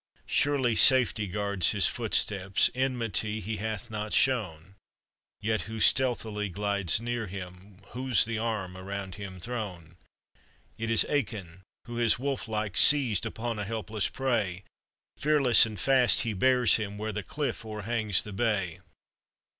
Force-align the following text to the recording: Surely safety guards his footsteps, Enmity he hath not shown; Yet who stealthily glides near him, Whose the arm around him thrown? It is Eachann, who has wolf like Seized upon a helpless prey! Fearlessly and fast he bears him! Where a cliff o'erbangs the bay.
Surely 0.25 0.73
safety 0.73 1.27
guards 1.27 1.73
his 1.73 1.85
footsteps, 1.85 2.71
Enmity 2.73 3.39
he 3.39 3.57
hath 3.57 3.91
not 3.91 4.13
shown; 4.13 4.73
Yet 5.39 5.61
who 5.69 5.79
stealthily 5.79 6.49
glides 6.49 6.99
near 6.99 7.27
him, 7.27 7.83
Whose 7.89 8.25
the 8.25 8.39
arm 8.39 8.75
around 8.75 9.13
him 9.13 9.39
thrown? 9.39 9.97
It 10.75 10.89
is 10.89 11.05
Eachann, 11.07 11.61
who 11.85 11.97
has 11.97 12.17
wolf 12.17 12.47
like 12.47 12.77
Seized 12.77 13.27
upon 13.27 13.59
a 13.59 13.63
helpless 13.63 14.07
prey! 14.09 14.63
Fearlessly 15.17 15.69
and 15.69 15.79
fast 15.79 16.21
he 16.21 16.33
bears 16.33 16.77
him! 16.77 16.97
Where 16.97 17.15
a 17.15 17.21
cliff 17.21 17.63
o'erbangs 17.63 18.23
the 18.23 18.33
bay. 18.33 18.79